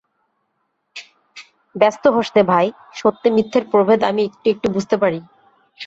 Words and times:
ব্যস্ত 1.75 2.03
হোস 2.07 2.29
নে 2.35 2.43
ভাই, 2.43 2.67
সত্যমিথ্যের 2.93 3.63
প্রভেদ 3.73 3.99
আমি 4.03 4.21
একটু 4.29 4.47
একটু 4.49 4.67
বুঝতে 4.75 4.95
পারি। 4.97 5.19